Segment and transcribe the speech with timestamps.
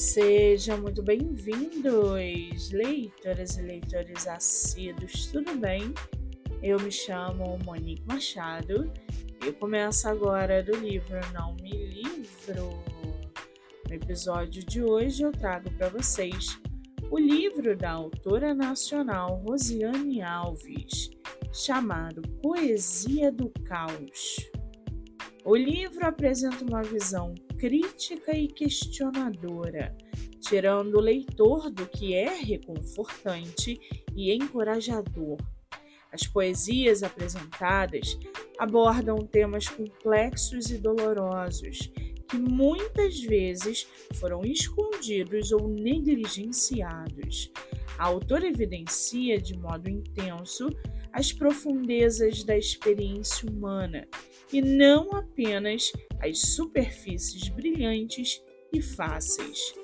[0.00, 5.92] Sejam muito bem-vindos, leitoras e leitores assíduos, tudo bem?
[6.62, 8.90] Eu me chamo Monique Machado
[9.46, 12.82] e começo agora do livro Não Me Livro.
[13.86, 16.58] No episódio de hoje eu trago para vocês
[17.10, 21.10] o livro da autora nacional Rosiane Alves,
[21.52, 24.50] chamado Poesia do Caos.
[25.42, 29.96] O livro apresenta uma visão crítica e questionadora,
[30.38, 33.80] tirando o leitor do que é reconfortante
[34.14, 35.38] e encorajador.
[36.12, 38.18] As poesias apresentadas
[38.58, 41.90] abordam temas complexos e dolorosos
[42.28, 47.50] que muitas vezes foram escondidos ou negligenciados.
[47.98, 50.68] A autora evidencia de modo intenso
[51.12, 54.06] as profundezas da experiência humana
[54.52, 59.74] e não apenas as superfícies brilhantes e fáceis.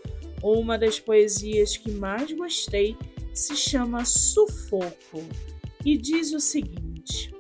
[0.43, 2.97] Uma das poesias que mais gostei
[3.33, 5.23] se chama Sufoco
[5.85, 7.35] e diz o seguinte: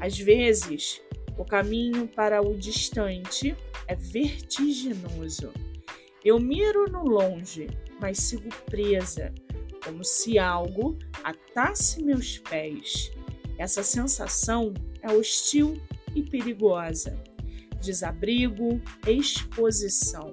[0.00, 1.00] Às vezes,
[1.36, 5.52] o caminho para o distante é vertiginoso.
[6.24, 7.66] Eu miro no longe,
[8.00, 9.32] mas sigo presa,
[9.84, 13.12] como se algo atasse meus pés.
[13.58, 15.80] Essa sensação é hostil
[16.14, 17.18] e perigosa.
[17.80, 20.32] Desabrigo, exposição.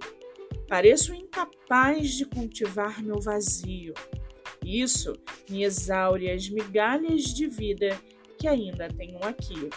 [0.68, 3.94] Pareço incapaz de cultivar meu vazio.
[4.66, 5.14] Isso
[5.50, 8.00] me exaure as migalhas de vida
[8.38, 9.70] que ainda tenho aqui.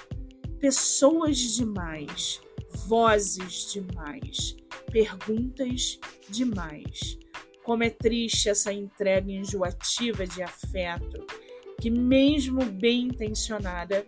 [0.60, 2.40] Pessoas demais,
[2.86, 4.56] vozes demais,
[4.90, 7.18] perguntas demais.
[7.62, 11.26] Como é triste essa entrega enjoativa de afeto,
[11.80, 14.06] que, mesmo bem intencionada,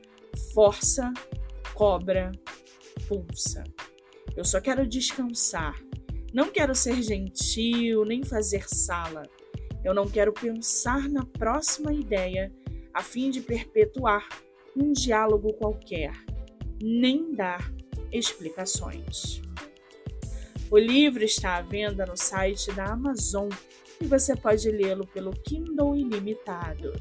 [0.55, 1.13] força
[1.77, 2.33] cobra,
[3.07, 3.63] pulsa.
[4.35, 5.79] Eu só quero descansar.
[6.33, 9.23] Não quero ser gentil nem fazer sala.
[9.85, 12.51] Eu não quero pensar na próxima ideia
[12.95, 14.27] a fim de perpetuar
[14.75, 16.13] um diálogo qualquer,
[16.83, 17.71] nem dar
[18.11, 19.43] explicações.
[20.71, 23.51] O livro está à venda no site da Amazon
[24.01, 26.93] e você pode lê-lo pelo Kindle Ilimitado.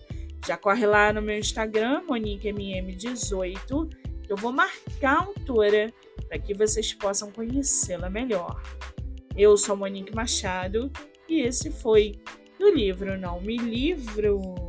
[0.46, 5.94] Já corre lá no meu Instagram, MoniqueMM18 eu vou marcar a autora
[6.28, 8.62] para que vocês possam conhecê-la melhor.
[9.36, 10.92] Eu sou Monique Machado
[11.28, 12.14] e esse foi
[12.60, 14.65] do livro Não Me Livro.